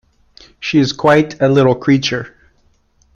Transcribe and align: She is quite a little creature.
She 0.59 0.79
is 0.79 0.93
quite 0.93 1.39
a 1.39 1.47
little 1.47 1.75
creature. 1.75 2.35